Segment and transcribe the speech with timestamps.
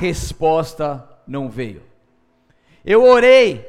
[0.00, 1.82] resposta não veio.
[2.82, 3.66] Eu orei,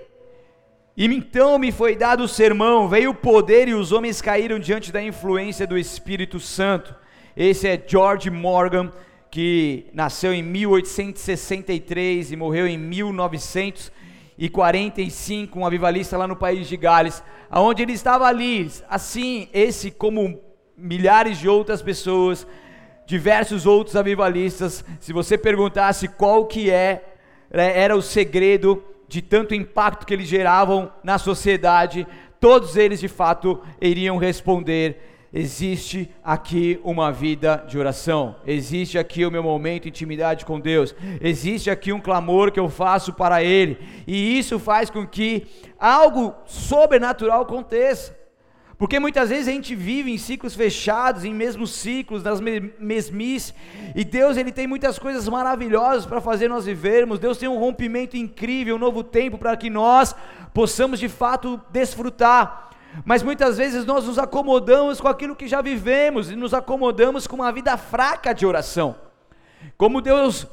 [0.96, 4.94] e então me foi dado o sermão, veio o poder e os homens caíram diante
[4.94, 6.96] da influência do Espírito Santo.
[7.36, 8.94] Esse é George Morgan,
[9.30, 17.22] que nasceu em 1863 e morreu em 1945, um avivalista lá no país de Gales,
[17.50, 20.40] aonde ele estava ali, assim, esse como
[20.78, 22.48] milhares de outras pessoas,
[23.12, 27.04] diversos outros avivalistas, se você perguntasse qual que é,
[27.52, 32.08] né, era o segredo de tanto impacto que eles geravam na sociedade,
[32.40, 39.32] todos eles de fato iriam responder existe aqui uma vida de oração, existe aqui o
[39.32, 43.78] meu momento de intimidade com Deus, existe aqui um clamor que eu faço para Ele,
[44.08, 45.48] e isso faz com que
[45.78, 48.21] algo sobrenatural aconteça.
[48.82, 53.54] Porque muitas vezes a gente vive em ciclos fechados, em mesmos ciclos, nas mesmices,
[53.96, 57.20] e Deus ele tem muitas coisas maravilhosas para fazer nós vivermos.
[57.20, 60.16] Deus tem um rompimento incrível, um novo tempo para que nós
[60.52, 62.72] possamos de fato desfrutar.
[63.06, 67.36] Mas muitas vezes nós nos acomodamos com aquilo que já vivemos e nos acomodamos com
[67.36, 68.96] uma vida fraca de oração.
[69.78, 70.48] Como Deus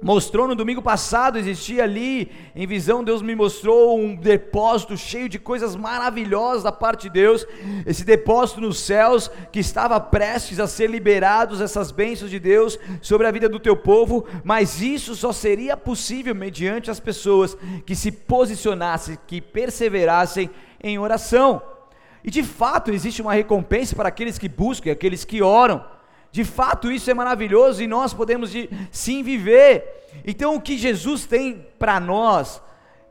[0.00, 5.38] mostrou no domingo passado, existia ali em visão, Deus me mostrou um depósito cheio de
[5.38, 7.46] coisas maravilhosas da parte de Deus,
[7.84, 13.26] esse depósito nos céus que estava prestes a ser liberados essas bênçãos de Deus sobre
[13.26, 18.12] a vida do teu povo, mas isso só seria possível mediante as pessoas que se
[18.12, 20.48] posicionassem, que perseverassem
[20.82, 21.60] em oração.
[22.22, 25.97] E de fato existe uma recompensa para aqueles que buscam, aqueles que oram.
[26.30, 29.84] De fato isso é maravilhoso e nós podemos de, sim viver.
[30.26, 32.62] Então o que Jesus tem para nós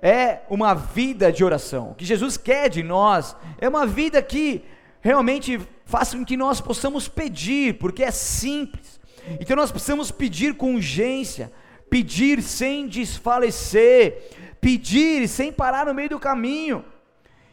[0.01, 1.91] é uma vida de oração.
[1.91, 4.63] O que Jesus quer de nós é uma vida que
[5.01, 8.99] realmente faça com que nós possamos pedir, porque é simples.
[9.39, 11.51] Então nós precisamos pedir com urgência,
[11.89, 16.83] pedir sem desfalecer, pedir sem parar no meio do caminho.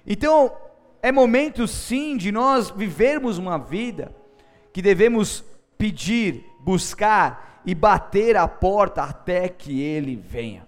[0.06, 0.52] Então,
[1.02, 4.14] é momento sim de nós vivermos uma vida
[4.72, 5.44] que devemos
[5.84, 10.66] pedir, buscar e bater a porta até que ele venha.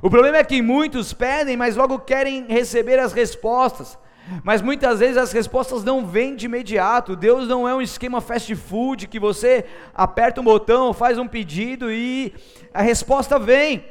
[0.00, 3.98] O problema é que muitos pedem, mas logo querem receber as respostas.
[4.42, 7.14] Mas muitas vezes as respostas não vêm de imediato.
[7.14, 11.92] Deus não é um esquema fast food que você aperta um botão, faz um pedido
[11.92, 12.32] e
[12.72, 13.84] a resposta vem.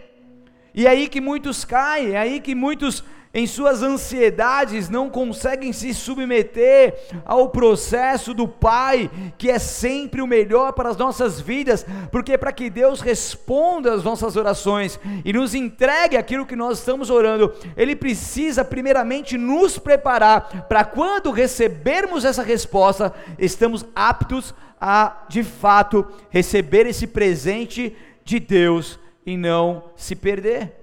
[0.74, 3.03] E é aí que muitos caem, é aí que muitos
[3.34, 10.28] em suas ansiedades não conseguem se submeter ao processo do Pai, que é sempre o
[10.28, 15.56] melhor para as nossas vidas, porque para que Deus responda às nossas orações e nos
[15.56, 22.44] entregue aquilo que nós estamos orando, Ele precisa primeiramente nos preparar para quando recebermos essa
[22.44, 30.81] resposta, estamos aptos a de fato receber esse presente de Deus e não se perder.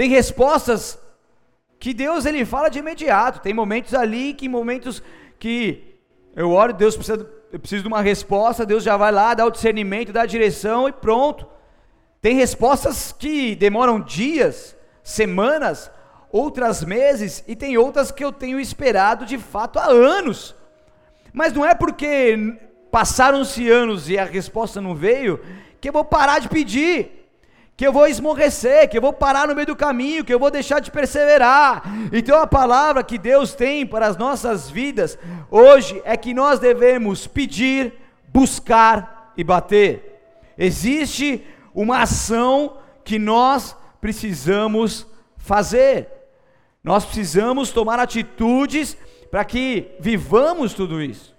[0.00, 0.98] Tem respostas
[1.78, 3.42] que Deus ele fala de imediato.
[3.42, 5.02] Tem momentos ali que momentos
[5.38, 6.00] que
[6.34, 9.50] eu oro, Deus precisa, eu preciso de uma resposta, Deus já vai lá, dá o
[9.50, 11.46] discernimento, dá a direção e pronto.
[12.18, 14.74] Tem respostas que demoram dias,
[15.04, 15.90] semanas,
[16.32, 20.54] outras meses e tem outras que eu tenho esperado de fato há anos.
[21.30, 22.56] Mas não é porque
[22.90, 25.44] passaram-se anos e a resposta não veio
[25.78, 27.19] que eu vou parar de pedir
[27.80, 30.50] que eu vou esmorrecer, que eu vou parar no meio do caminho, que eu vou
[30.50, 31.82] deixar de perseverar.
[32.12, 35.18] Então a palavra que Deus tem para as nossas vidas
[35.50, 37.94] hoje é que nós devemos pedir,
[38.28, 40.20] buscar e bater.
[40.58, 41.42] Existe
[41.74, 45.06] uma ação que nós precisamos
[45.38, 46.06] fazer.
[46.84, 48.94] Nós precisamos tomar atitudes
[49.30, 51.34] para que vivamos tudo isso.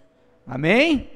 [0.47, 1.07] Amém?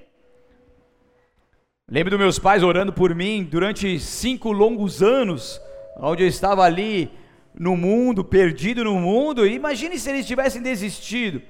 [1.88, 5.62] Lembro dos meus pais orando por mim durante cinco longos anos,
[5.97, 7.12] onde eu estava ali
[7.53, 9.46] no mundo, perdido no mundo.
[9.46, 11.44] Imagine se eles tivessem desistido,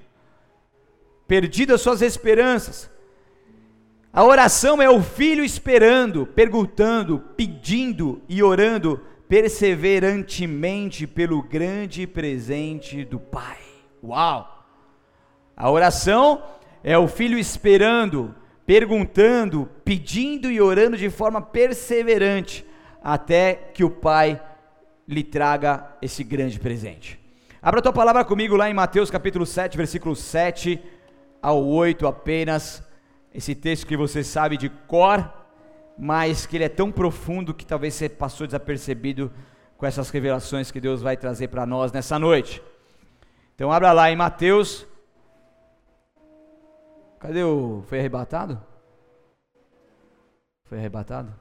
[1.25, 2.91] perdido as suas esperanças.
[4.11, 8.99] A oração é o filho esperando, perguntando, pedindo e orando
[9.29, 13.59] perseverantemente pelo grande presente do Pai.
[14.03, 14.67] Uau!
[15.55, 16.43] A oração
[16.83, 18.35] é o filho esperando,
[18.65, 22.65] perguntando, pedindo e orando de forma perseverante,
[23.03, 24.41] até que o Pai
[25.07, 27.19] lhe traga esse grande presente.
[27.61, 30.81] Abra a tua palavra comigo lá em Mateus capítulo 7, versículo 7
[31.41, 32.83] ao 8 apenas.
[33.33, 35.31] Esse texto que você sabe de cor,
[35.97, 39.31] mas que ele é tão profundo que talvez você passou desapercebido
[39.77, 42.61] com essas revelações que Deus vai trazer para nós nessa noite.
[43.53, 44.87] Então abra lá em Mateus
[47.25, 47.81] Cadê o.
[47.87, 48.61] Foi arrebatado?
[50.65, 51.33] Foi arrebatado?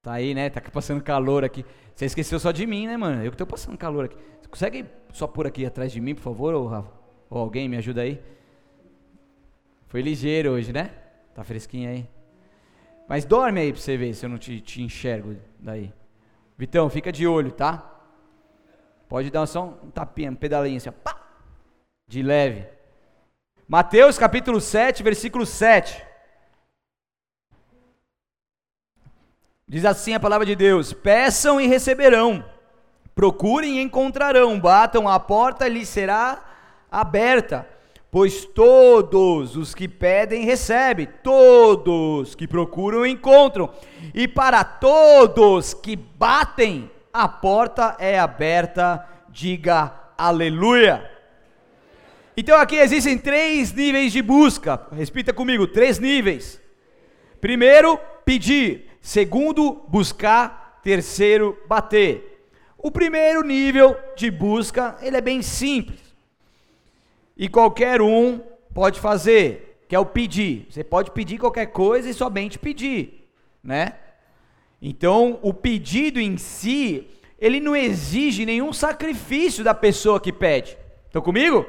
[0.00, 0.48] Tá aí, né?
[0.48, 1.66] Tá passando calor aqui.
[1.94, 3.22] Você esqueceu só de mim, né, mano?
[3.22, 4.16] Eu que tô passando calor aqui.
[4.40, 6.90] Você consegue só por aqui atrás de mim, por favor, ou, Rafa?
[7.28, 8.22] ou alguém me ajuda aí?
[9.88, 10.90] Foi ligeiro hoje, né?
[11.34, 12.08] Tá fresquinho aí.
[13.06, 15.92] Mas dorme aí pra você ver se eu não te, te enxergo daí.
[16.56, 18.00] Vitão, fica de olho, tá?
[19.08, 21.20] Pode dar só um tapinha, um pedalinho assim, ó, pá,
[22.08, 22.75] de leve.
[23.68, 26.00] Mateus capítulo 7, versículo 7.
[29.66, 32.44] Diz assim a palavra de Deus: Peçam e receberão,
[33.12, 36.44] procurem e encontrarão, batam a porta lhes será
[36.88, 37.68] aberta.
[38.08, 43.68] Pois todos os que pedem recebem, todos que procuram encontram,
[44.14, 51.15] e para todos que batem, a porta é aberta, diga aleluia.
[52.36, 56.60] Então aqui existem três níveis de busca, repita comigo: três níveis.
[57.40, 58.90] Primeiro, pedir.
[59.00, 60.80] Segundo, buscar.
[60.82, 62.48] Terceiro, bater.
[62.78, 65.98] O primeiro nível de busca, ele é bem simples.
[67.36, 68.40] E qualquer um
[68.72, 70.66] pode fazer, que é o pedir.
[70.70, 73.28] Você pode pedir qualquer coisa e somente pedir,
[73.64, 73.94] né?
[74.80, 77.08] Então, o pedido em si,
[77.40, 80.76] ele não exige nenhum sacrifício da pessoa que pede.
[81.06, 81.66] Estão comigo?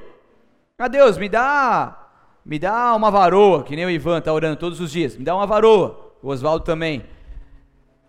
[0.80, 2.08] Ah, Deus, me dá,
[2.46, 5.18] me dá uma varoa, que nem o Ivan está orando todos os dias.
[5.18, 6.14] Me dá uma varoa.
[6.22, 7.04] O Oswaldo também.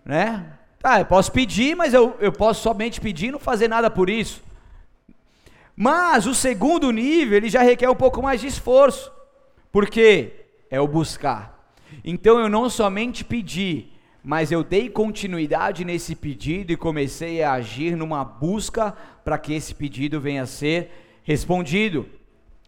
[0.04, 0.52] Né?
[0.78, 4.10] Tá, eu posso pedir, mas eu, eu posso somente pedir e não fazer nada por
[4.10, 4.42] isso.
[5.74, 9.10] Mas o segundo nível, ele já requer um pouco mais de esforço.
[9.72, 10.32] Porque
[10.70, 11.72] é o buscar.
[12.04, 13.86] Então eu não somente pedi,
[14.22, 18.94] mas eu dei continuidade nesse pedido e comecei a agir numa busca
[19.24, 20.90] para que esse pedido venha a ser
[21.22, 22.17] respondido.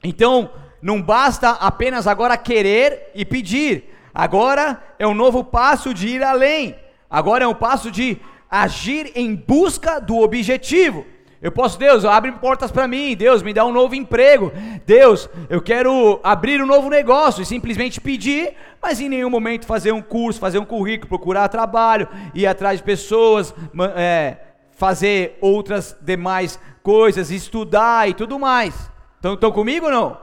[0.02, 0.50] Então,
[0.80, 3.94] não basta apenas agora querer e pedir.
[4.14, 6.74] Agora é um novo passo de ir além.
[7.08, 8.18] Agora é um passo de
[8.50, 11.06] agir em busca do objetivo.
[11.42, 13.16] Eu posso, Deus, abre portas para mim.
[13.16, 14.52] Deus, me dá um novo emprego.
[14.84, 19.92] Deus, eu quero abrir um novo negócio e simplesmente pedir, mas em nenhum momento fazer
[19.92, 23.54] um curso, fazer um currículo, procurar trabalho, ir atrás de pessoas,
[23.96, 24.36] é,
[24.72, 28.90] fazer outras demais coisas, estudar e tudo mais.
[29.22, 30.18] Estão comigo ou não?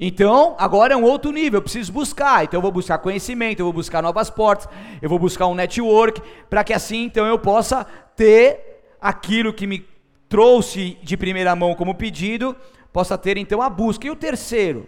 [0.00, 2.44] Então, agora é um outro nível, eu preciso buscar.
[2.44, 4.68] Então, eu vou buscar conhecimento, eu vou buscar novas portas,
[5.02, 7.84] eu vou buscar um network, para que assim, então, eu possa
[8.16, 9.84] ter aquilo que me
[10.28, 12.56] trouxe de primeira mão como pedido,
[12.92, 14.06] possa ter então a busca.
[14.06, 14.86] E o terceiro?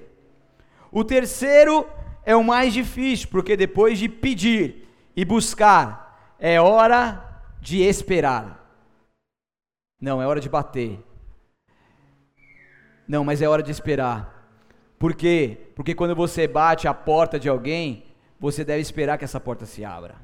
[0.93, 1.87] O terceiro
[2.25, 8.59] é o mais difícil, porque depois de pedir e buscar, é hora de esperar.
[10.01, 10.99] Não, é hora de bater.
[13.11, 14.55] Não, mas é hora de esperar.
[14.97, 15.73] Por quê?
[15.75, 18.05] Porque quando você bate a porta de alguém,
[18.39, 20.15] você deve esperar que essa porta se abra.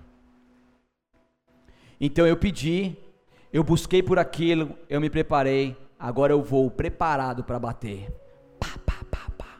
[2.01, 2.97] Então eu pedi,
[3.53, 8.09] eu busquei por aquilo, eu me preparei, agora eu vou preparado para bater.
[8.61, 9.59] Pá, pá, pá, pá.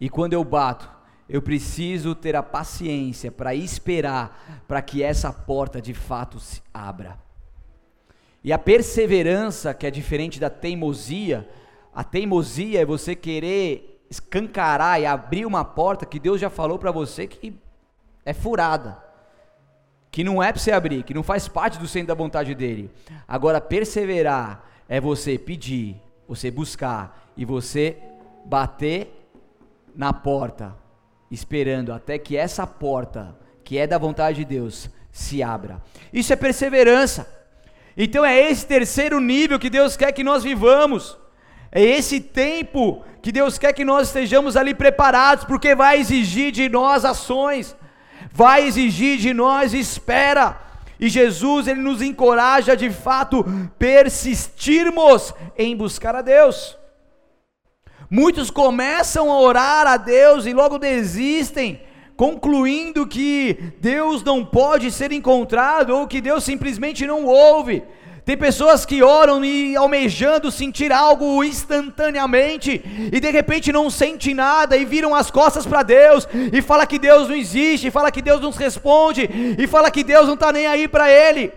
[0.00, 0.90] E quando eu bato,
[1.28, 7.20] eu preciso ter a paciência para esperar para que essa porta de fato se abra.
[8.42, 11.48] E a perseverança, que é diferente da teimosia,
[11.98, 16.92] a teimosia é você querer escancarar e abrir uma porta que Deus já falou para
[16.92, 17.52] você que
[18.24, 19.08] é furada
[20.10, 22.90] que não é para você abrir, que não faz parte do centro da vontade dele.
[23.26, 25.96] Agora, perseverar é você pedir,
[26.26, 27.96] você buscar e você
[28.44, 29.30] bater
[29.94, 30.74] na porta,
[31.30, 35.82] esperando até que essa porta, que é da vontade de Deus, se abra.
[36.12, 37.28] Isso é perseverança.
[37.96, 41.18] Então é esse terceiro nível que Deus quer que nós vivamos.
[41.70, 46.68] É esse tempo que Deus quer que nós estejamos ali preparados, porque vai exigir de
[46.68, 47.76] nós ações
[48.32, 50.60] vai exigir de nós espera.
[51.00, 53.44] E Jesus ele nos encoraja de fato
[53.78, 56.76] persistirmos em buscar a Deus.
[58.10, 61.80] Muitos começam a orar a Deus e logo desistem,
[62.16, 67.82] concluindo que Deus não pode ser encontrado ou que Deus simplesmente não ouve.
[68.28, 74.76] Tem pessoas que oram e almejando sentir algo instantaneamente e de repente não sente nada
[74.76, 78.20] e viram as costas para Deus e fala que Deus não existe, e fala que
[78.20, 81.50] Deus não responde e fala que Deus não está nem aí para ele.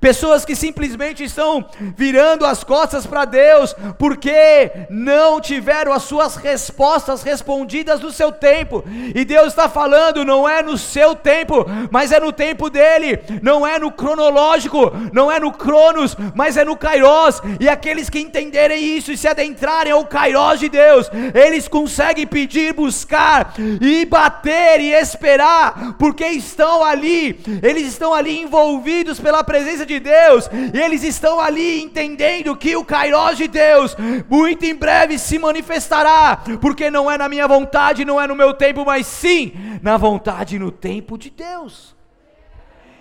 [0.00, 1.64] Pessoas que simplesmente estão
[1.96, 8.84] virando as costas para Deus, porque não tiveram as suas respostas respondidas no seu tempo.
[9.14, 13.18] E Deus está falando, não é no seu tempo, mas é no tempo dele.
[13.42, 17.42] Não é no cronológico, não é no Cronos, mas é no Kairos.
[17.58, 22.72] E aqueles que entenderem isso e se adentrarem ao Kairos de Deus, eles conseguem pedir,
[22.72, 29.98] buscar e bater e esperar, porque estão ali, eles estão ali envolvidos pela presença de
[29.98, 33.96] Deus, e eles estão ali entendendo que o Kairos de Deus
[34.28, 38.54] muito em breve se manifestará, porque não é na minha vontade, não é no meu
[38.54, 39.52] tempo, mas sim
[39.82, 41.96] na vontade e no tempo de Deus.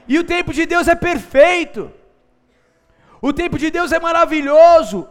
[0.08, 1.92] E o tempo de Deus é perfeito.
[3.22, 5.08] O tempo de Deus é maravilhoso.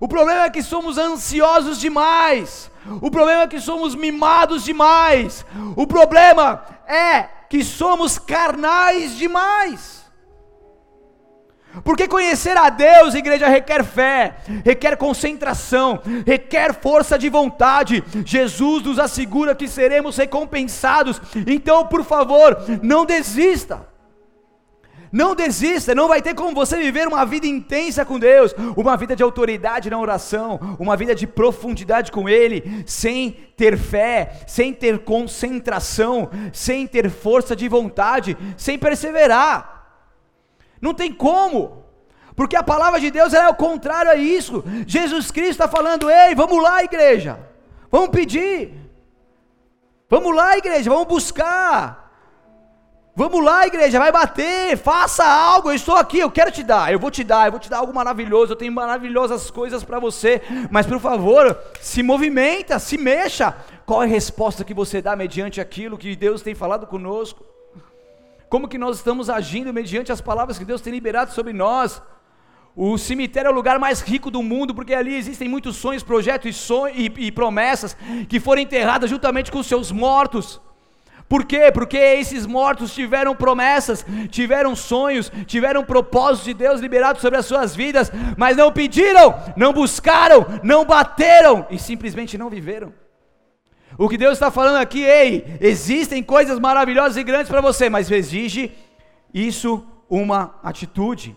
[0.00, 2.70] O problema é que somos ansiosos demais.
[3.02, 5.44] O problema é que somos mimados demais.
[5.76, 9.97] O problema é que somos carnais demais.
[11.84, 18.02] Porque conhecer a Deus, igreja, requer fé, requer concentração, requer força de vontade.
[18.24, 21.20] Jesus nos assegura que seremos recompensados.
[21.46, 23.86] Então, por favor, não desista.
[25.10, 29.16] Não desista, não vai ter como você viver uma vida intensa com Deus, uma vida
[29.16, 34.98] de autoridade na oração, uma vida de profundidade com Ele, sem ter fé, sem ter
[35.00, 39.77] concentração, sem ter força de vontade, sem perseverar.
[40.80, 41.84] Não tem como.
[42.34, 44.62] Porque a palavra de Deus é o contrário a isso.
[44.86, 47.38] Jesus Cristo está falando: ei, vamos lá, igreja.
[47.90, 48.74] Vamos pedir.
[50.08, 52.08] Vamos lá, igreja, vamos buscar.
[53.14, 55.70] Vamos lá, igreja, vai bater, faça algo.
[55.70, 57.78] Eu estou aqui, eu quero te dar, eu vou te dar, eu vou te dar
[57.78, 58.52] algo maravilhoso.
[58.52, 63.56] Eu tenho maravilhosas coisas para você, mas por favor, se movimenta, se mexa.
[63.84, 67.44] Qual é a resposta que você dá mediante aquilo que Deus tem falado conosco?
[68.48, 72.02] Como que nós estamos agindo mediante as palavras que Deus tem liberado sobre nós.
[72.74, 76.48] O cemitério é o lugar mais rico do mundo, porque ali existem muitos sonhos, projetos
[76.48, 77.96] e, sonhos, e, e promessas
[78.28, 80.60] que foram enterradas juntamente com os seus mortos.
[81.28, 81.70] Por quê?
[81.72, 87.76] Porque esses mortos tiveram promessas, tiveram sonhos, tiveram propósitos de Deus liberados sobre as suas
[87.76, 92.94] vidas, mas não pediram, não buscaram, não bateram e simplesmente não viveram.
[93.96, 98.10] O que Deus está falando aqui, ei, existem coisas maravilhosas e grandes para você, mas
[98.10, 98.72] exige
[99.32, 101.36] isso uma atitude.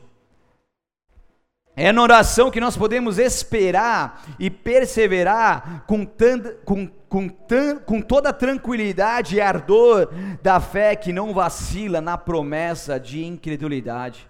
[1.75, 7.29] É na oração que nós podemos esperar e perseverar com, tanta, com, com,
[7.85, 10.09] com toda tranquilidade e ardor
[10.41, 14.29] da fé que não vacila na promessa de incredulidade.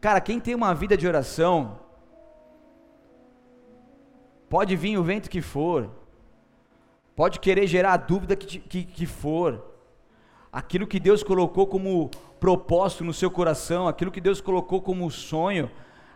[0.00, 1.78] Cara, quem tem uma vida de oração,
[4.48, 5.90] pode vir o vento que for,
[7.16, 9.64] pode querer gerar a dúvida que, que, que for,
[10.52, 15.70] aquilo que Deus colocou como propósito no seu coração, aquilo que Deus colocou como sonho,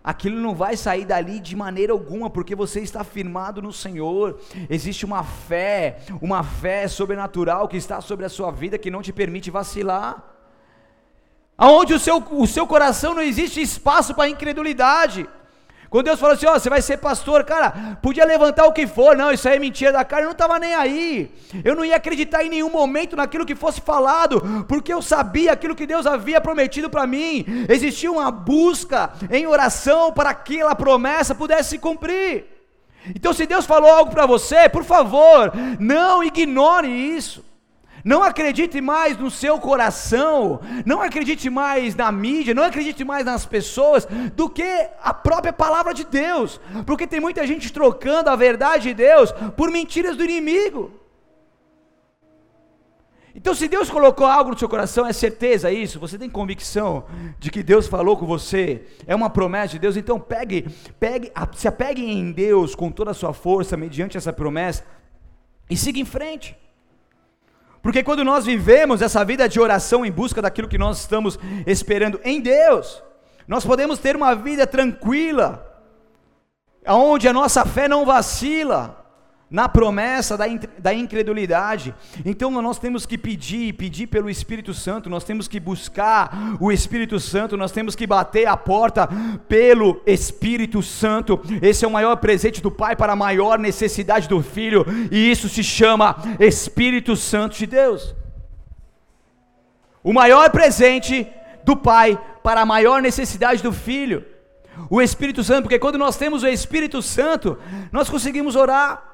[0.04, 4.38] aquilo não vai sair dali de maneira alguma, porque você está firmado no Senhor.
[4.68, 9.12] Existe uma fé, uma fé sobrenatural que está sobre a sua vida que não te
[9.12, 10.22] permite vacilar.
[11.56, 15.26] Aonde o seu, o seu coração não existe espaço para incredulidade.
[15.90, 18.86] Quando Deus falou assim: Ó, oh, você vai ser pastor, cara, podia levantar o que
[18.86, 21.34] for, não, isso aí é mentira da cara, eu não estava nem aí.
[21.64, 25.74] Eu não ia acreditar em nenhum momento naquilo que fosse falado, porque eu sabia aquilo
[25.74, 27.44] que Deus havia prometido para mim.
[27.68, 32.44] Existia uma busca em oração para que aquela promessa pudesse se cumprir.
[33.14, 37.44] Então, se Deus falou algo para você, por favor, não ignore isso.
[38.04, 43.44] Não acredite mais no seu coração, não acredite mais na mídia, não acredite mais nas
[43.44, 48.88] pessoas do que a própria palavra de Deus, porque tem muita gente trocando a verdade
[48.88, 51.00] de Deus por mentiras do inimigo.
[53.34, 57.04] Então, se Deus colocou algo no seu coração, é certeza isso, você tem convicção
[57.38, 60.66] de que Deus falou com você, é uma promessa de Deus, então pegue,
[60.98, 64.84] pegue, se apegue em Deus com toda a sua força, mediante essa promessa,
[65.68, 66.56] e siga em frente.
[67.82, 72.20] Porque quando nós vivemos essa vida de oração em busca daquilo que nós estamos esperando
[72.22, 73.02] em Deus,
[73.48, 75.66] nós podemos ter uma vida tranquila,
[76.86, 78.99] onde a nossa fé não vacila,
[79.50, 80.44] na promessa da,
[80.78, 81.92] da incredulidade.
[82.24, 87.18] Então nós temos que pedir, pedir pelo Espírito Santo, nós temos que buscar o Espírito
[87.18, 89.08] Santo, nós temos que bater a porta
[89.48, 91.40] pelo Espírito Santo.
[91.60, 95.48] Esse é o maior presente do Pai para a maior necessidade do Filho, e isso
[95.48, 98.14] se chama Espírito Santo de Deus.
[100.02, 101.26] O maior presente
[101.64, 104.24] do Pai para a maior necessidade do Filho.
[104.88, 107.58] O Espírito Santo, porque quando nós temos o Espírito Santo,
[107.92, 109.09] nós conseguimos orar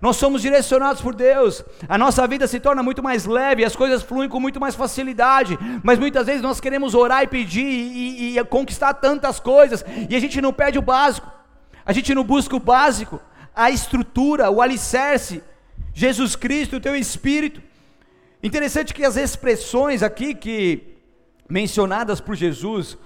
[0.00, 4.02] Nós somos direcionados por Deus, a nossa vida se torna muito mais leve, as coisas
[4.02, 8.38] fluem com muito mais facilidade, mas muitas vezes nós queremos orar e pedir e, e,
[8.38, 11.30] e conquistar tantas coisas, e a gente não pede o básico,
[11.84, 13.20] a gente não busca o básico,
[13.54, 15.42] a estrutura, o alicerce,
[15.92, 17.60] Jesus Cristo, o teu Espírito.
[18.42, 20.96] Interessante que as expressões aqui que
[21.46, 22.96] mencionadas por Jesus,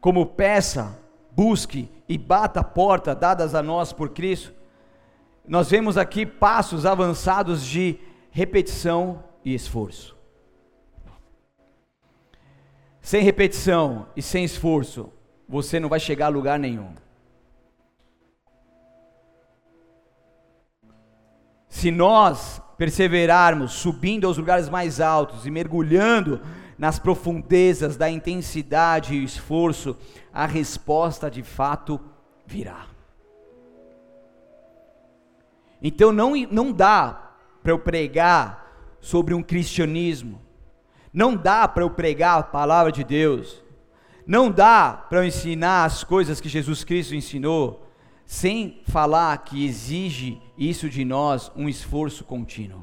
[0.00, 0.96] como peça,
[1.32, 4.52] busque e bata a porta dadas a nós por Cristo,
[5.46, 7.98] nós vemos aqui passos avançados de
[8.30, 10.16] repetição e esforço.
[13.00, 15.12] Sem repetição e sem esforço,
[15.46, 16.94] você não vai chegar a lugar nenhum.
[21.68, 26.40] Se nós perseverarmos subindo aos lugares mais altos e mergulhando
[26.78, 29.96] nas profundezas da intensidade e esforço,
[30.32, 32.00] a resposta de fato
[32.46, 32.93] virá.
[35.86, 40.40] Então não, não dá para eu pregar sobre um cristianismo,
[41.12, 43.62] não dá para eu pregar a palavra de Deus,
[44.26, 47.86] não dá para eu ensinar as coisas que Jesus Cristo ensinou,
[48.24, 52.82] sem falar que exige isso de nós um esforço contínuo.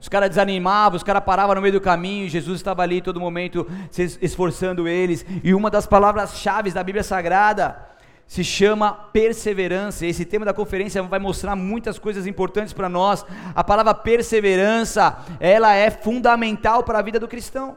[0.00, 3.64] Os caras desanimavam, os caras paravam no meio do caminho, Jesus estava ali todo momento
[3.92, 7.89] se esforçando eles, e uma das palavras-chave da Bíblia Sagrada
[8.30, 10.06] se chama perseverança.
[10.06, 13.26] Esse tema da conferência vai mostrar muitas coisas importantes para nós.
[13.56, 17.76] A palavra perseverança, ela é fundamental para a vida do cristão.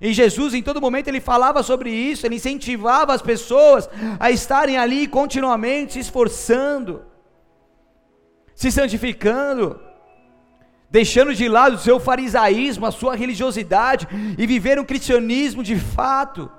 [0.00, 4.78] E Jesus, em todo momento, ele falava sobre isso, ele incentivava as pessoas a estarem
[4.78, 7.02] ali continuamente se esforçando,
[8.54, 9.78] se santificando,
[10.90, 16.50] deixando de lado o seu farisaísmo, a sua religiosidade e viver um cristianismo de fato.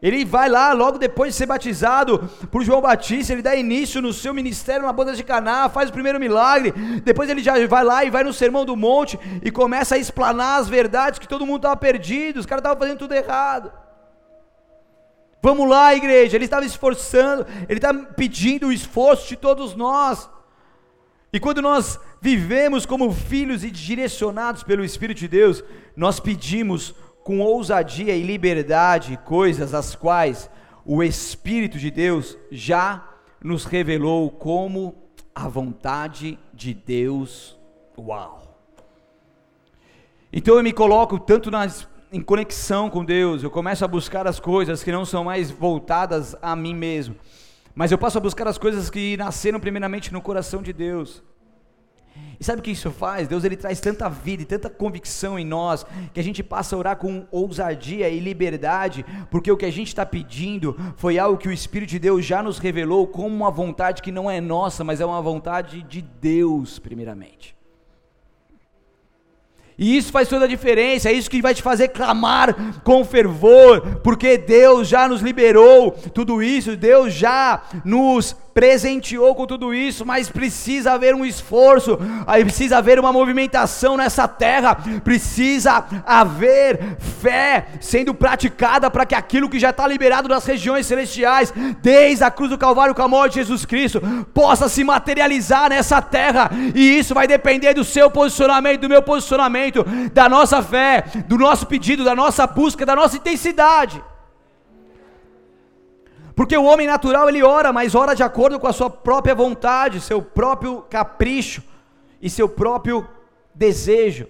[0.00, 4.12] Ele vai lá, logo depois de ser batizado por João Batista, ele dá início no
[4.12, 6.72] seu ministério na boda de Caná, faz o primeiro milagre.
[7.02, 10.60] Depois ele já vai lá e vai no Sermão do Monte e começa a explanar
[10.60, 13.72] as verdades que todo mundo estava perdido, os caras estavam fazendo tudo errado.
[15.42, 16.36] Vamos lá, igreja.
[16.36, 20.28] Ele estava esforçando, ele está pedindo o esforço de todos nós.
[21.32, 25.62] E quando nós vivemos como filhos e direcionados pelo Espírito de Deus,
[25.96, 26.94] nós pedimos
[27.28, 30.48] com ousadia e liberdade coisas as quais
[30.82, 33.06] o Espírito de Deus já
[33.44, 34.94] nos revelou como
[35.34, 37.54] a vontade de Deus.
[37.98, 38.58] Uau!
[40.32, 44.40] Então eu me coloco tanto nas, em conexão com Deus, eu começo a buscar as
[44.40, 47.14] coisas que não são mais voltadas a mim mesmo,
[47.74, 51.22] mas eu passo a buscar as coisas que nasceram primeiramente no coração de Deus.
[52.40, 53.26] E sabe o que isso faz?
[53.26, 56.78] Deus ele traz tanta vida e tanta convicção em nós que a gente passa a
[56.78, 61.48] orar com ousadia e liberdade, porque o que a gente está pedindo foi algo que
[61.48, 65.00] o Espírito de Deus já nos revelou como uma vontade que não é nossa, mas
[65.00, 67.58] é uma vontade de Deus, primeiramente.
[69.78, 74.00] E isso faz toda a diferença, é isso que vai te fazer clamar com fervor,
[74.02, 80.28] porque Deus já nos liberou tudo isso, Deus já nos presenteou com tudo isso, mas
[80.28, 88.12] precisa haver um esforço, aí precisa haver uma movimentação nessa terra, precisa haver fé sendo
[88.12, 92.58] praticada para que aquilo que já está liberado das regiões celestiais, desde a cruz do
[92.58, 94.00] Calvário com a morte de Jesus Cristo,
[94.34, 99.84] possa se materializar nessa terra, e isso vai depender do seu posicionamento, do meu posicionamento,
[100.12, 104.02] da nossa fé, do nosso pedido, da nossa busca, da nossa intensidade.
[106.38, 110.00] Porque o homem natural ele ora, mas ora de acordo com a sua própria vontade,
[110.00, 111.64] seu próprio capricho
[112.22, 113.04] e seu próprio
[113.52, 114.28] desejo.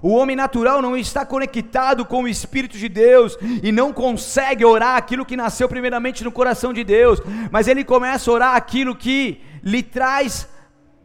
[0.00, 4.96] O homem natural não está conectado com o Espírito de Deus e não consegue orar
[4.96, 9.42] aquilo que nasceu primeiramente no coração de Deus, mas ele começa a orar aquilo que
[9.62, 10.48] lhe traz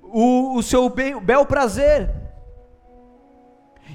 [0.01, 2.09] o, o seu bel, bel prazer.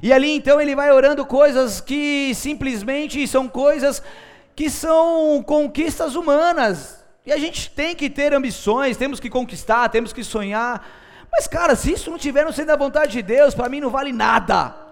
[0.02, 4.02] E ali então ele vai orando coisas que simplesmente são coisas
[4.54, 7.04] que são conquistas humanas.
[7.26, 10.86] E a gente tem que ter ambições, temos que conquistar, temos que sonhar.
[11.32, 13.90] Mas, cara, se isso não tiver no centro da vontade de Deus, para mim não
[13.90, 14.83] vale nada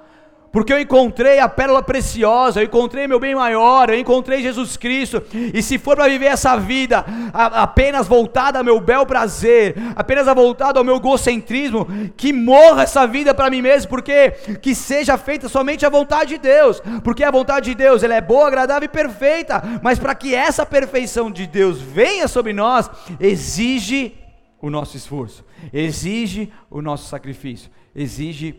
[0.53, 5.23] porque eu encontrei a pérola preciosa, eu encontrei meu bem maior, eu encontrei Jesus Cristo,
[5.33, 10.27] e se for para viver essa vida a, apenas voltada ao meu bel prazer, apenas
[10.27, 11.87] voltada ao meu egocentrismo,
[12.17, 16.39] que morra essa vida para mim mesmo, porque que seja feita somente a vontade de
[16.39, 20.35] Deus, porque a vontade de Deus ela é boa, agradável e perfeita, mas para que
[20.35, 24.19] essa perfeição de Deus venha sobre nós, exige
[24.61, 28.55] o nosso esforço, exige o nosso sacrifício, exige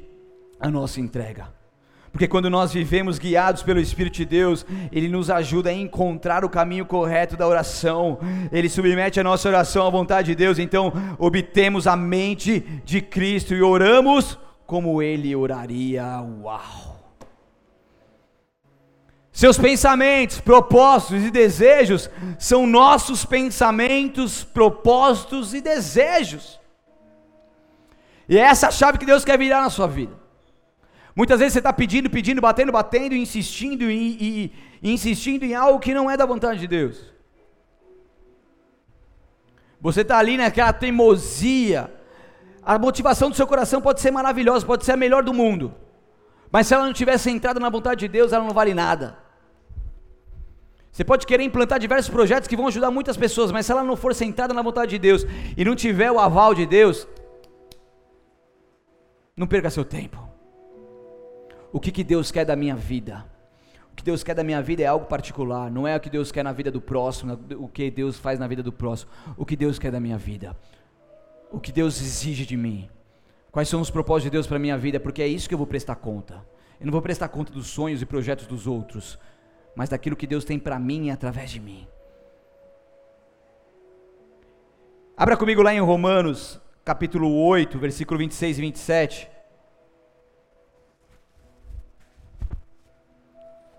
[0.60, 1.63] a nossa entrega.
[2.14, 6.50] Porque quando nós vivemos guiados pelo Espírito de Deus, Ele nos ajuda a encontrar o
[6.50, 8.20] caminho correto da oração,
[8.52, 13.56] Ele submete a nossa oração à vontade de Deus, então obtemos a mente de Cristo
[13.56, 16.06] e oramos como Ele oraria.
[16.44, 17.02] Uau!
[19.32, 26.60] Seus pensamentos, propósitos e desejos são nossos pensamentos, propósitos e desejos.
[28.30, 30.23] E é essa a chave que Deus quer virar na sua vida.
[31.16, 35.94] Muitas vezes você está pedindo, pedindo, batendo, batendo, insistindo e, e, insistindo em algo que
[35.94, 37.14] não é da vontade de Deus.
[39.80, 41.94] Você está ali naquela teimosia.
[42.64, 45.76] A motivação do seu coração pode ser maravilhosa, pode ser a melhor do mundo.
[46.52, 49.18] Mas se ela não estiver centrada na vontade de Deus, ela não vale nada.
[50.92, 53.96] Você pode querer implantar diversos projetos que vão ajudar muitas pessoas, mas se ela não
[53.96, 55.26] for centrada na vontade de Deus
[55.58, 57.08] e não tiver o aval de Deus,
[59.36, 60.23] não perca seu tempo.
[61.74, 63.26] O que, que Deus quer da minha vida?
[63.92, 66.32] O que Deus quer da minha vida é algo particular, não é o que Deus
[66.32, 69.12] quer na vida do próximo, o que Deus faz na vida do próximo.
[69.36, 70.56] O que Deus quer da minha vida?
[71.52, 72.90] O que Deus exige de mim?
[73.52, 75.00] Quais são os propósitos de Deus para minha vida?
[75.00, 76.46] Porque é isso que eu vou prestar conta.
[76.80, 79.20] Eu não vou prestar conta dos sonhos e projetos dos outros
[79.76, 81.88] mas daquilo que Deus tem para mim e através de mim.
[85.16, 89.30] Abra comigo lá em Romanos, capítulo 8, versículo 26 e 27.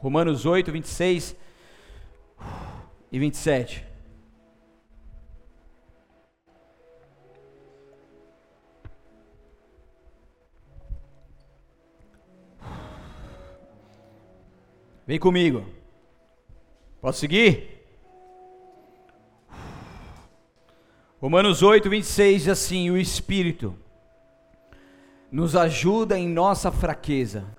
[0.05, 1.35] Romanos 8, 26
[3.11, 3.87] e 27.
[15.07, 15.65] Vem comigo.
[17.01, 17.87] Posso seguir?
[21.19, 23.75] Romanos 8, 26 diz assim: O Espírito
[25.33, 27.54] nos ajuda em nossa fraqueza,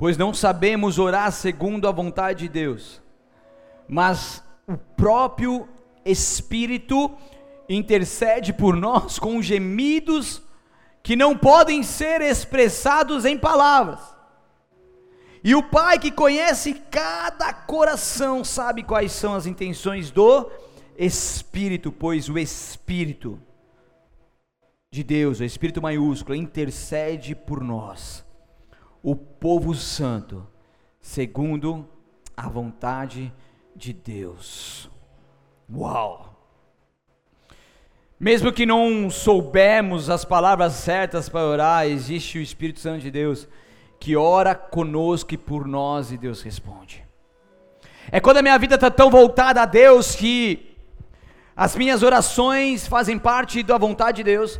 [0.00, 3.02] pois não sabemos orar segundo a vontade de Deus,
[3.86, 5.68] mas o próprio
[6.06, 7.14] Espírito
[7.68, 10.42] intercede por nós com gemidos
[11.02, 14.00] que não podem ser expressados em palavras.
[15.44, 20.50] E o Pai que conhece cada coração sabe quais são as intenções do
[20.96, 23.38] Espírito, pois o Espírito
[24.90, 28.24] de Deus, o Espírito maiúsculo, intercede por nós,
[29.02, 30.46] o povo santo,
[31.00, 31.88] segundo
[32.36, 33.32] a vontade
[33.74, 34.90] de Deus.
[35.72, 36.30] Uau!
[38.18, 43.48] Mesmo que não soubemos as palavras certas para orar, existe o Espírito Santo de Deus
[43.98, 47.04] que ora conosco e por nós e Deus responde.
[48.10, 50.76] É quando a minha vida está tão voltada a Deus que
[51.54, 54.58] as minhas orações fazem parte da vontade de Deus.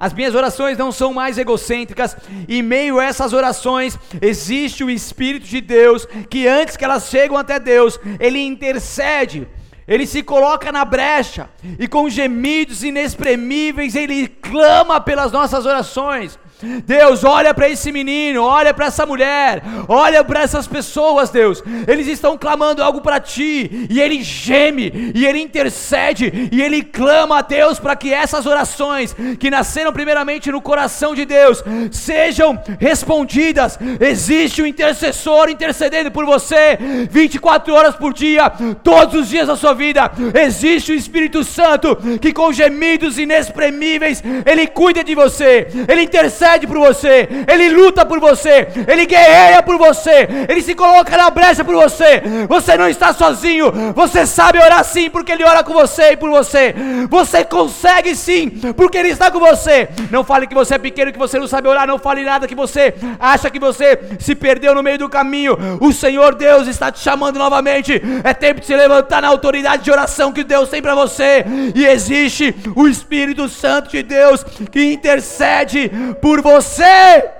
[0.00, 2.16] As minhas orações não são mais egocêntricas,
[2.48, 7.36] e meio a essas orações existe o Espírito de Deus, que antes que elas chegam
[7.36, 9.46] até Deus, ele intercede,
[9.86, 16.38] ele se coloca na brecha, e com gemidos inexprimíveis ele clama pelas nossas orações.
[16.86, 21.62] Deus, olha para esse menino, olha para essa mulher, olha para essas pessoas, Deus.
[21.86, 27.38] Eles estão clamando algo para ti, e ele geme, e ele intercede, e ele clama
[27.38, 33.78] a Deus para que essas orações que nasceram primeiramente no coração de Deus sejam respondidas.
[34.00, 36.78] Existe um intercessor intercedendo por você
[37.10, 38.50] 24 horas por dia,
[38.82, 40.10] todos os dias da sua vida.
[40.34, 45.68] Existe o Espírito Santo que com gemidos inexprimíveis ele cuida de você.
[45.88, 50.74] Ele intercede intercede por você, Ele luta por você, Ele guerreia por você, Ele se
[50.74, 52.22] coloca na brecha por você.
[52.48, 56.30] Você não está sozinho, você sabe orar sim, porque Ele ora com você e por
[56.30, 56.74] você.
[57.08, 59.88] Você consegue sim, porque Ele está com você.
[60.10, 62.54] Não fale que você é pequeno, que você não sabe orar, não fale nada que
[62.54, 65.56] você acha que você se perdeu no meio do caminho.
[65.80, 68.00] O Senhor Deus está te chamando novamente.
[68.24, 71.44] É tempo de se levantar na autoridade de oração que Deus tem para você.
[71.74, 77.30] E existe o Espírito Santo de Deus que intercede por por você.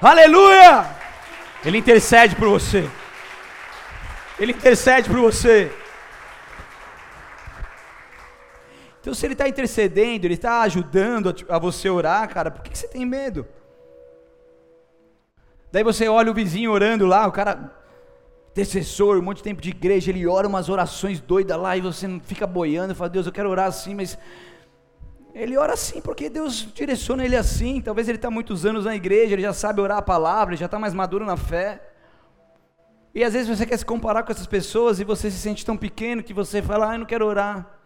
[0.00, 0.86] Aleluia!
[1.64, 2.88] Ele intercede por você.
[4.38, 5.70] Ele intercede por você.
[9.00, 12.86] Então, se ele está intercedendo, ele está ajudando a, você orar, cara, por que, você
[12.86, 13.46] tem medo?
[15.72, 17.72] Daí você olha o vizinho orando lá, o cara,
[18.50, 22.20] intercessor, um monte de tempo de igreja, ele ora umas orações doidas lá e você
[22.24, 24.18] fica boiando, fala, Deus, eu quero orar assim, mas
[25.34, 27.80] ele ora assim porque Deus direciona ele assim.
[27.80, 30.66] Talvez ele está muitos anos na igreja, ele já sabe orar a palavra, ele já
[30.66, 31.80] está mais maduro na fé.
[33.14, 35.76] E às vezes você quer se comparar com essas pessoas e você se sente tão
[35.76, 37.78] pequeno que você fala, ah, eu não quero orar.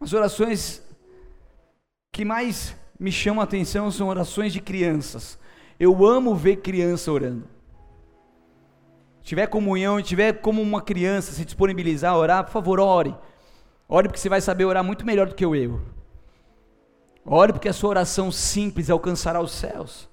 [0.00, 0.82] As orações
[2.12, 5.38] que mais me chamam a atenção são orações de crianças.
[5.78, 7.46] Eu amo ver criança orando.
[9.20, 13.14] Se tiver comunhão, tiver como uma criança se disponibilizar a orar, por favor, ore.
[13.92, 15.56] Ore porque você vai saber orar muito melhor do que eu.
[15.56, 15.80] eu.
[17.26, 20.08] Ore porque a sua oração simples alcançará os céus.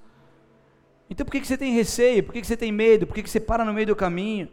[1.08, 2.24] Então por que, você tem receio?
[2.24, 3.06] Por que, você tem medo?
[3.06, 4.50] Por que você para no meio do caminho?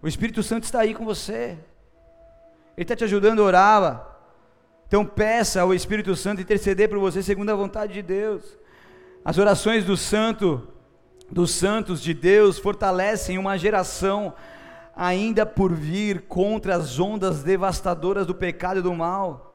[0.00, 1.58] O Espírito Santo está aí com você.
[2.76, 4.18] Ele está te ajudando a orar.
[4.86, 8.56] Então peça ao Espírito Santo interceder por você segundo a vontade de Deus.
[9.24, 10.68] As orações do santo,
[11.28, 14.32] dos santos de Deus fortalecem uma geração
[14.96, 19.54] ainda por vir contra as ondas devastadoras do pecado e do mal.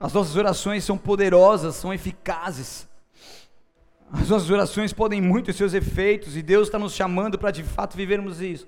[0.00, 2.88] As nossas orações são poderosas, são eficazes.
[4.12, 7.62] As nossas orações podem muito os seus efeitos e Deus está nos chamando para de
[7.62, 8.66] fato vivermos isso.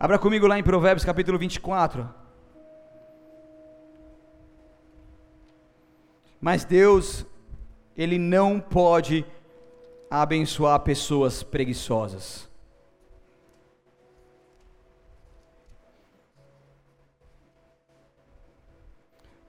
[0.00, 2.08] Abra comigo lá em Provérbios capítulo 24.
[6.40, 7.24] Mas Deus,
[7.96, 9.24] Ele não pode
[10.10, 12.50] abençoar pessoas preguiçosas.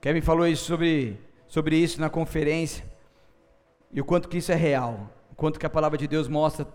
[0.04, 2.84] Kevin falou isso sobre, sobre isso na conferência,
[3.90, 6.68] e o quanto que isso é real, o quanto que a palavra de Deus mostra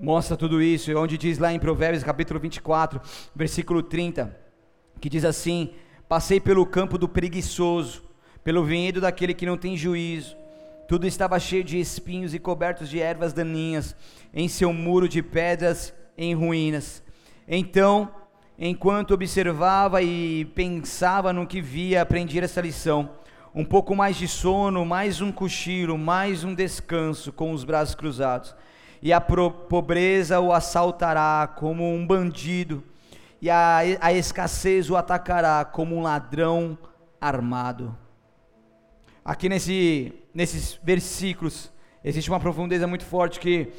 [0.00, 2.98] mostra tudo isso, onde diz lá em Provérbios capítulo 24,
[3.36, 4.34] versículo 30,
[4.98, 5.74] que diz assim:
[6.08, 8.02] Passei pelo campo do preguiçoso,
[8.42, 10.34] pelo vinhedo daquele que não tem juízo.
[10.88, 13.94] Tudo estava cheio de espinhos e cobertos de ervas daninhas,
[14.32, 17.02] em seu muro de pedras em ruínas.
[17.46, 18.10] Então,
[18.62, 23.08] enquanto observava e pensava no que via, aprendi essa lição.
[23.54, 28.54] Um pouco mais de sono, mais um cochilo, mais um descanso com os braços cruzados.
[29.00, 32.84] E a pobreza o assaltará como um bandido
[33.40, 36.76] e a, a escassez o atacará como um ladrão
[37.18, 37.96] armado.
[39.24, 41.72] Aqui nesse, nesses versículos
[42.04, 43.72] existe uma profundeza muito forte que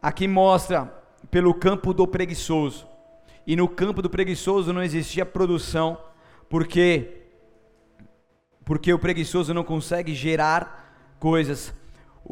[0.00, 0.90] aqui mostra
[1.30, 2.93] pelo campo do preguiçoso.
[3.46, 5.98] E no campo do preguiçoso não existia produção,
[6.48, 7.20] porque
[8.64, 11.74] porque o preguiçoso não consegue gerar coisas.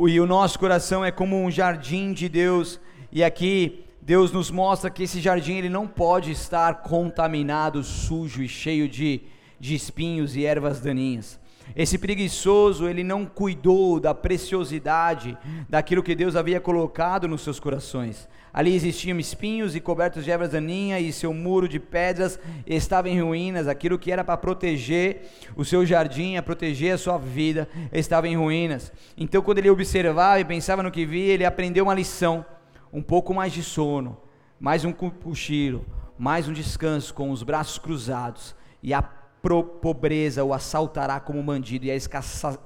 [0.09, 4.89] E o nosso coração é como um jardim de Deus, e aqui Deus nos mostra
[4.89, 9.21] que esse jardim ele não pode estar contaminado, sujo e cheio de,
[9.61, 11.39] de espinhos e ervas daninhas.
[11.77, 15.37] Esse preguiçoso, ele não cuidou da preciosidade
[15.69, 18.29] daquilo que Deus havia colocado nos seus corações.
[18.53, 23.23] Ali existiam espinhos e cobertos de ervas daninhas, e seu muro de pedras estava em
[23.23, 23.67] ruínas.
[23.67, 25.23] Aquilo que era para proteger
[25.57, 28.93] o seu jardim, a proteger a sua vida, estava em ruínas.
[29.17, 32.45] Então, quando ele observava e pensava no que via, ele aprendeu uma lição
[32.93, 34.19] um pouco mais de sono,
[34.61, 35.87] mais um cochilo,
[36.19, 41.91] mais um descanso com os braços cruzados, e a pobreza o assaltará como bandido, e
[41.91, 41.95] a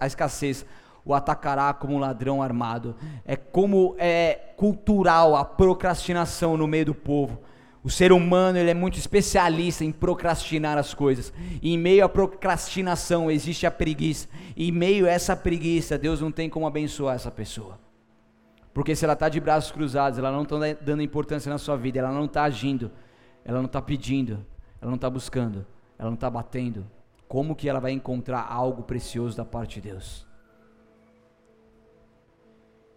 [0.07, 0.67] escassez
[1.07, 2.97] o atacará como ladrão armado.
[3.25, 7.41] É como é cultural a procrastinação no meio do povo.
[7.85, 11.33] O ser humano ele é muito especialista em procrastinar as coisas.
[11.63, 14.29] E em meio à procrastinação existe a preguiça.
[14.57, 17.79] E em meio a essa preguiça, Deus não tem como abençoar essa pessoa.
[18.75, 22.01] Porque se ela está de braços cruzados, ela não está dando importância na sua vida,
[22.01, 22.91] ela não está agindo,
[23.45, 24.45] ela não está pedindo,
[24.83, 25.65] ela não está buscando,
[25.99, 26.87] ela não está batendo,
[27.29, 30.27] como que ela vai encontrar algo precioso da parte de Deus?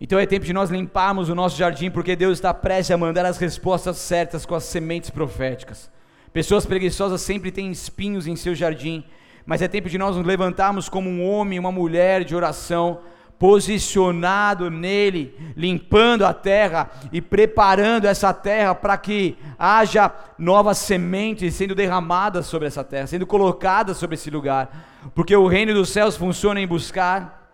[0.02, 3.26] Então é tempo de nós limparmos o nosso jardim, porque Deus está prestes a mandar
[3.26, 5.92] as respostas certas com as sementes proféticas.
[6.32, 9.04] Pessoas preguiçosas sempre têm espinhos em seu jardim,
[9.46, 13.00] mas é tempo de nós nos levantarmos como um homem, uma mulher de oração,
[13.38, 21.74] posicionado nele, limpando a terra e preparando essa terra para que haja novas sementes sendo
[21.74, 26.62] derramadas sobre essa terra, sendo colocadas sobre esse lugar, porque o reino dos céus funciona
[26.62, 27.52] em buscar,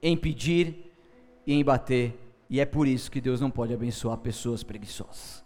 [0.00, 0.85] em pedir
[1.46, 2.18] e em bater,
[2.50, 5.44] e é por isso que Deus não pode abençoar pessoas preguiçosas.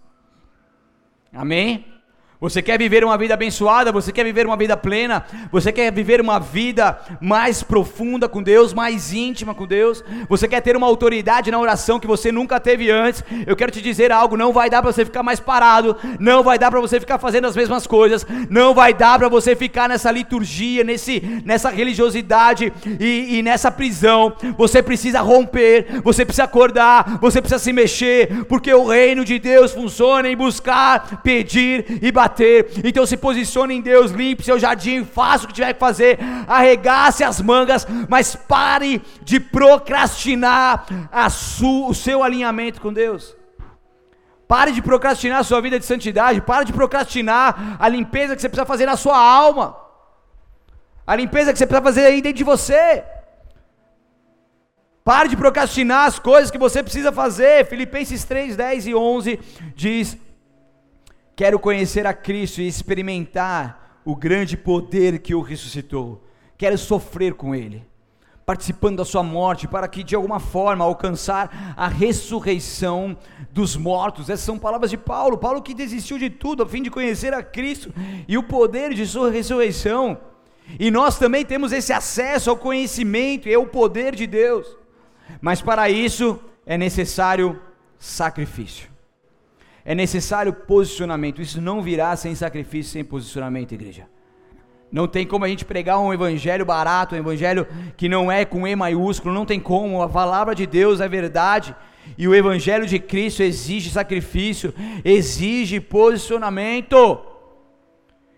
[1.32, 1.99] Amém?
[2.40, 3.92] Você quer viver uma vida abençoada?
[3.92, 5.26] Você quer viver uma vida plena?
[5.52, 10.02] Você quer viver uma vida mais profunda com Deus, mais íntima com Deus?
[10.26, 13.22] Você quer ter uma autoridade na oração que você nunca teve antes?
[13.46, 16.58] Eu quero te dizer algo: não vai dar para você ficar mais parado, não vai
[16.58, 20.10] dar para você ficar fazendo as mesmas coisas, não vai dar para você ficar nessa
[20.10, 24.32] liturgia, nesse, nessa religiosidade e, e nessa prisão.
[24.56, 29.72] Você precisa romper, você precisa acordar, você precisa se mexer, porque o reino de Deus
[29.72, 32.29] funciona em buscar, pedir e bater
[32.84, 37.24] Então se posicione em Deus, limpe seu jardim, faça o que tiver que fazer, arregace
[37.24, 40.86] as mangas, mas pare de procrastinar
[41.62, 43.36] o seu alinhamento com Deus.
[44.46, 48.48] Pare de procrastinar a sua vida de santidade, pare de procrastinar a limpeza que você
[48.48, 49.76] precisa fazer na sua alma.
[51.06, 53.04] A limpeza que você precisa fazer aí dentro de você.
[55.04, 57.66] Pare de procrastinar as coisas que você precisa fazer.
[57.66, 59.40] Filipenses 3, 10 e 11
[59.74, 60.16] diz:
[61.40, 66.22] Quero conhecer a Cristo e experimentar o grande poder que o ressuscitou.
[66.58, 67.82] Quero sofrer com Ele,
[68.44, 73.16] participando da Sua morte, para que de alguma forma alcançar a ressurreição
[73.52, 74.28] dos mortos.
[74.28, 75.38] Essas são palavras de Paulo.
[75.38, 77.90] Paulo que desistiu de tudo a fim de conhecer a Cristo
[78.28, 80.18] e o poder de Sua ressurreição.
[80.78, 84.76] E nós também temos esse acesso ao conhecimento e ao poder de Deus.
[85.40, 87.58] Mas para isso é necessário
[87.98, 88.89] sacrifício.
[89.84, 91.40] É necessário posicionamento.
[91.40, 94.06] Isso não virá sem sacrifício, sem posicionamento, igreja.
[94.90, 97.66] Não tem como a gente pregar um evangelho barato, um evangelho
[97.96, 100.02] que não é com E maiúsculo, não tem como.
[100.02, 101.74] A palavra de Deus é verdade.
[102.18, 107.20] E o evangelho de Cristo exige sacrifício, exige posicionamento.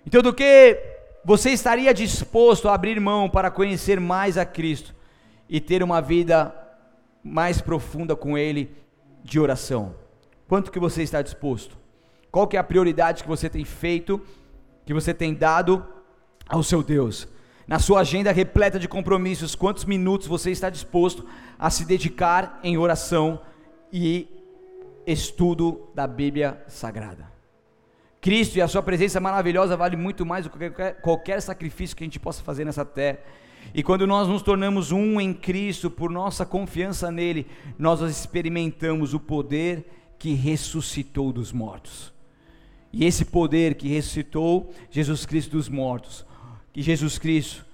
[0.07, 0.79] Então, do que
[1.25, 4.95] você estaria disposto a abrir mão para conhecer mais a Cristo
[5.49, 6.55] e ter uma vida
[7.25, 8.77] mais profunda com Ele
[9.25, 10.02] de oração?
[10.53, 11.79] Quanto que você está disposto?
[12.31, 14.21] Qual que é a prioridade que você tem feito,
[14.85, 15.83] que você tem dado
[16.47, 17.27] ao seu Deus?
[17.67, 21.25] Na sua agenda repleta de compromissos, quantos minutos você está disposto
[21.59, 23.41] a se dedicar em oração
[23.91, 24.29] e
[25.07, 27.33] estudo da Bíblia Sagrada?
[28.21, 32.05] Cristo e a sua presença maravilhosa vale muito mais do que qualquer, qualquer sacrifício que
[32.05, 33.21] a gente possa fazer nessa terra.
[33.73, 37.47] E quando nós nos tornamos um em Cristo, por nossa confiança nele,
[37.79, 42.13] nós experimentamos o poder que ressuscitou dos mortos.
[42.93, 46.25] E esse poder que ressuscitou Jesus Cristo dos mortos,
[46.73, 47.67] que Jesus Cristo,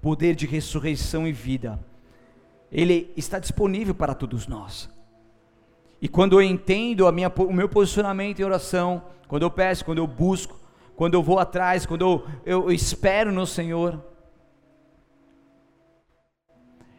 [0.00, 1.84] poder de ressurreição e vida,
[2.70, 4.88] ele está disponível para todos nós.
[6.00, 10.06] E quando eu entendo minha, o meu posicionamento em oração, quando eu peço, quando eu
[10.06, 10.56] busco,
[10.94, 14.00] quando eu vou atrás, quando eu, eu, eu espero no Senhor,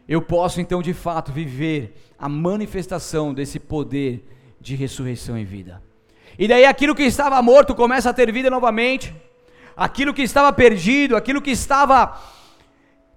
[0.06, 5.82] eu posso então de fato viver a manifestação desse poder de ressurreição e vida.
[6.38, 9.14] E daí aquilo que estava morto começa a ter vida novamente,
[9.76, 12.20] aquilo que estava perdido, aquilo que estava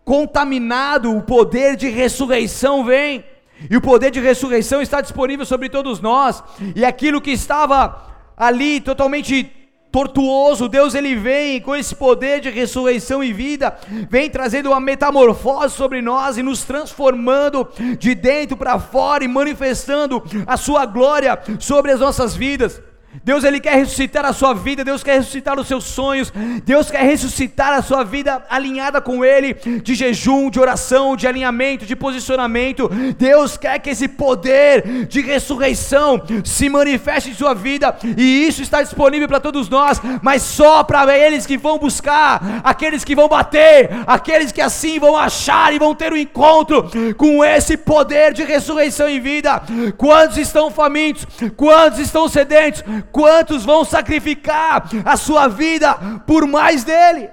[0.04, 3.24] contaminado, o poder de ressurreição vem.
[3.70, 6.44] E o poder de ressurreição está disponível sobre todos nós,
[6.76, 9.61] e aquilo que estava ali totalmente
[9.92, 13.78] tortuoso, Deus ele vem com esse poder de ressurreição e vida,
[14.10, 17.68] vem trazendo uma metamorfose sobre nós e nos transformando
[18.00, 22.82] de dentro para fora e manifestando a sua glória sobre as nossas vidas.
[23.24, 26.32] Deus ele quer ressuscitar a sua vida, Deus quer ressuscitar os seus sonhos,
[26.64, 31.86] Deus quer ressuscitar a sua vida alinhada com Ele, de jejum, de oração, de alinhamento,
[31.86, 32.90] de posicionamento.
[33.18, 38.82] Deus quer que esse poder de ressurreição se manifeste em sua vida, e isso está
[38.82, 43.90] disponível para todos nós, mas só para eles que vão buscar, aqueles que vão bater,
[44.08, 48.44] aqueles que assim vão achar e vão ter o um encontro com esse poder de
[48.44, 49.62] ressurreição em vida.
[49.98, 51.28] Quantos estão famintos?
[51.56, 52.84] Quantos estão sedentos?
[53.12, 57.30] Quantos vão sacrificar a sua vida por mais dele?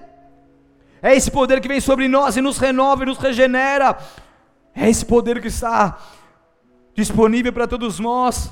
[1.03, 3.97] É esse poder que vem sobre nós e nos renova e nos regenera.
[4.75, 5.99] É esse poder que está
[6.95, 8.51] disponível para todos nós.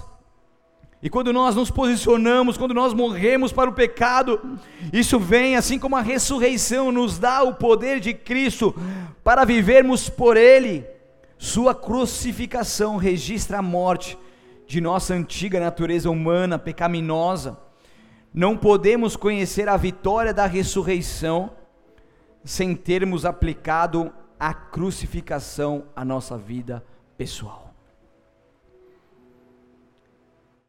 [1.03, 4.59] E quando nós nos posicionamos, quando nós morremos para o pecado,
[4.93, 8.75] isso vem assim como a ressurreição nos dá o poder de Cristo
[9.23, 10.87] para vivermos por Ele.
[11.39, 14.17] Sua crucificação registra a morte
[14.67, 17.59] de nossa antiga natureza humana pecaminosa,
[18.35, 21.53] não podemos conhecer a vitória da ressurreição
[22.45, 26.85] sem termos aplicado a crucificação à nossa vida
[27.17, 27.75] pessoal.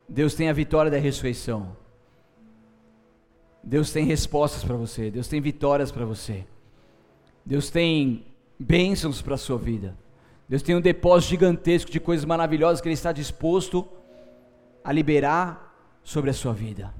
[0.07, 1.75] Deus tem a vitória da ressurreição.
[3.62, 6.45] Deus tem respostas para você, Deus tem vitórias para você.
[7.45, 8.25] Deus tem
[8.57, 9.97] bênçãos para a sua vida.
[10.47, 13.88] Deus tem um depósito gigantesco de coisas maravilhosas que Ele está disposto
[14.83, 16.93] a liberar sobre a sua vida.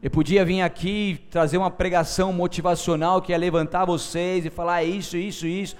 [0.00, 5.16] Eu podia vir aqui trazer uma pregação motivacional que ia levantar vocês e falar isso,
[5.16, 5.76] isso, isso,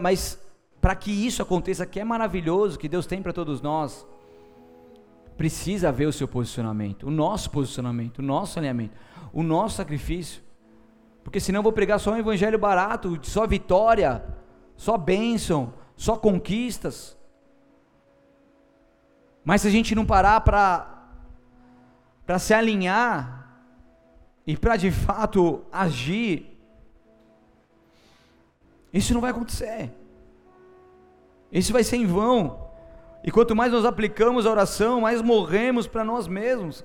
[0.00, 0.40] mas
[0.80, 4.06] para que isso aconteça, que é maravilhoso, que Deus tem para todos nós,
[5.36, 8.94] precisa haver o seu posicionamento, o nosso posicionamento, o nosso alinhamento,
[9.32, 10.42] o nosso sacrifício,
[11.22, 14.24] porque senão eu vou pregar só um evangelho barato, só vitória,
[14.76, 17.16] só bênção, só conquistas.
[19.44, 23.50] Mas se a gente não parar para se alinhar
[24.46, 26.56] e para de fato agir,
[28.92, 29.92] isso não vai acontecer.
[31.50, 32.66] Isso vai ser em vão.
[33.22, 36.84] E quanto mais nós aplicamos a oração, mais morremos para nós mesmos.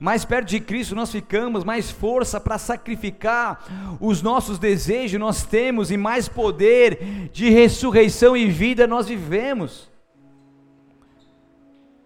[0.00, 5.90] Mais perto de Cristo nós ficamos, mais força para sacrificar os nossos desejos nós temos
[5.90, 9.90] e mais poder de ressurreição e vida nós vivemos.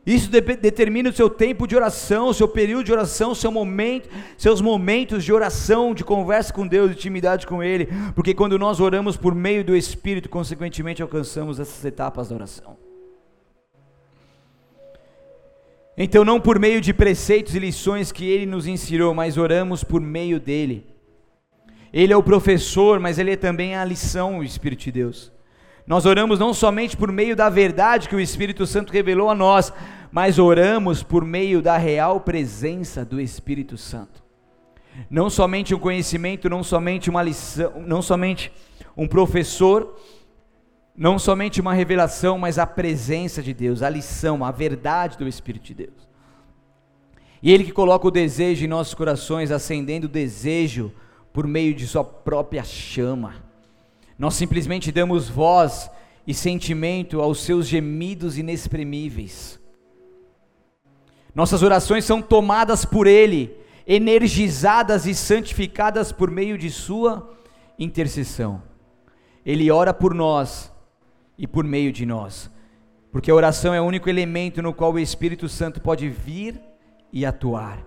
[0.05, 4.09] Isso de determina o seu tempo de oração, o seu período de oração, seu momento,
[4.37, 8.81] seus momentos de oração, de conversa com Deus, de intimidade com Ele, porque quando nós
[8.81, 12.84] oramos por meio do Espírito, consequentemente alcançamos essas etapas da oração.
[15.97, 20.01] Então, não por meio de preceitos e lições que ele nos ensinou, mas oramos por
[20.01, 20.87] meio dele.
[21.93, 25.33] Ele é o professor, mas ele é também a lição, o Espírito de Deus.
[25.87, 29.73] Nós oramos não somente por meio da verdade que o Espírito Santo revelou a nós,
[30.11, 34.25] mas oramos por meio da real presença do Espírito Santo.
[35.11, 38.51] Não somente um conhecimento, não somente uma lição, não somente
[38.97, 39.97] um professor,
[40.97, 45.65] não somente uma revelação, mas a presença de Deus, a lição, a verdade do Espírito
[45.65, 46.09] de Deus.
[47.43, 50.93] E Ele que coloca o desejo em nossos corações, acendendo o desejo
[51.33, 53.35] por meio de Sua própria chama.
[54.17, 55.91] Nós simplesmente damos voz
[56.25, 59.61] e sentimento aos seus gemidos inexprimíveis.
[61.35, 67.37] Nossas orações são tomadas por Ele, energizadas e santificadas por meio de Sua
[67.77, 68.63] intercessão.
[69.45, 70.73] Ele ora por nós
[71.39, 72.51] e por meio de nós.
[73.11, 76.61] Porque a oração é o único elemento no qual o Espírito Santo pode vir
[77.13, 77.85] e atuar.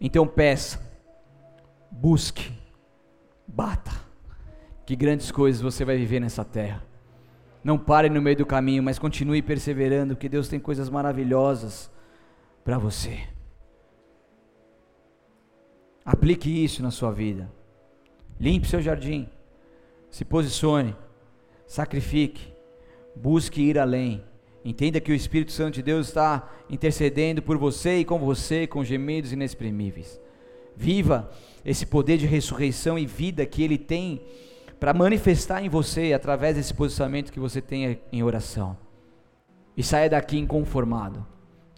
[0.00, 0.80] Então peça,
[1.90, 2.52] busque,
[3.46, 3.92] bata.
[4.84, 6.84] Que grandes coisas você vai viver nessa terra.
[7.62, 11.90] Não pare no meio do caminho, mas continue perseverando, porque Deus tem coisas maravilhosas
[12.64, 13.20] para você.
[16.04, 17.52] Aplique isso na sua vida.
[18.40, 19.28] Limpe seu jardim.
[20.10, 20.96] Se posicione
[21.70, 22.52] sacrifique,
[23.14, 24.24] busque ir além.
[24.64, 28.82] Entenda que o Espírito Santo de Deus está intercedendo por você e com você com
[28.82, 30.20] gemidos inexprimíveis.
[30.76, 31.30] Viva
[31.64, 34.20] esse poder de ressurreição e vida que Ele tem
[34.80, 38.76] para manifestar em você através desse posicionamento que você tem em oração.
[39.76, 41.24] E saia daqui inconformado.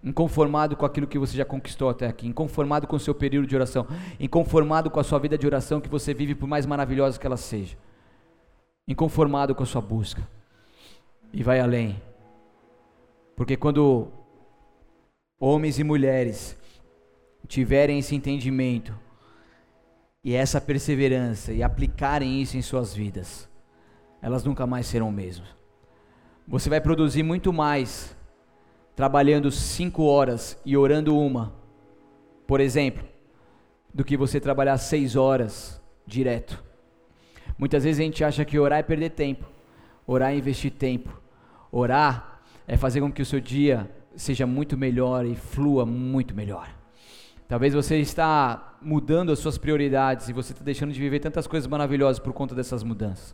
[0.03, 3.55] Inconformado com aquilo que você já conquistou até aqui, inconformado com o seu período de
[3.55, 3.87] oração,
[4.19, 7.37] inconformado com a sua vida de oração que você vive, por mais maravilhosa que ela
[7.37, 7.77] seja
[8.87, 10.27] inconformado com a sua busca.
[11.33, 12.01] E vai além.
[13.37, 14.09] Porque quando
[15.41, 16.57] homens e mulheres
[17.49, 18.95] tiverem esse entendimento
[20.23, 23.49] e essa perseverança e aplicarem isso em suas vidas,
[24.21, 25.45] elas nunca mais serão o mesmo.
[26.47, 28.17] Você vai produzir muito mais
[28.95, 31.53] trabalhando cinco horas e orando uma,
[32.47, 33.05] por exemplo,
[33.93, 36.63] do que você trabalhar seis horas direto.
[37.63, 39.47] Muitas vezes a gente acha que orar é perder tempo,
[40.05, 41.17] orar é investir tempo,
[41.71, 46.69] orar é fazer com que o seu dia seja muito melhor e flua muito melhor.
[47.47, 51.69] Talvez você está mudando as suas prioridades e você está deixando de viver tantas coisas
[51.69, 53.33] maravilhosas por conta dessas mudanças.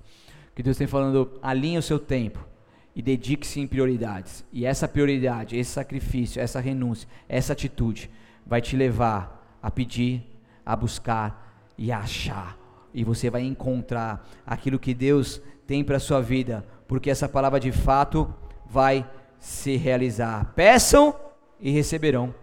[0.55, 2.47] Que Deus tem falando, alinhe o seu tempo
[2.95, 4.45] e dedique-se em prioridades.
[4.53, 8.11] E essa prioridade, esse sacrifício, essa renúncia, essa atitude
[8.47, 10.23] vai te levar a pedir,
[10.67, 12.58] a buscar e a achar
[12.93, 17.61] e você vai encontrar aquilo que Deus tem para a sua vida, porque essa palavra
[17.61, 18.33] de fato
[18.67, 19.09] vai
[19.39, 20.53] se realizar.
[20.55, 21.15] Peçam
[21.61, 22.35] e receberão.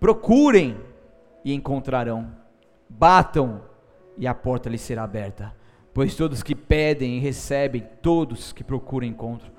[0.00, 0.76] Procurem
[1.44, 2.30] e encontrarão.
[2.88, 3.62] Batam
[4.18, 5.54] e a porta lhes será aberta.
[5.94, 9.50] Pois todos que pedem e recebem, todos que procuram encontram.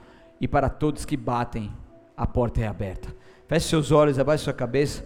[0.41, 1.71] E para todos que batem,
[2.17, 3.15] a porta é aberta.
[3.47, 5.05] Feche seus olhos, abaixe sua cabeça.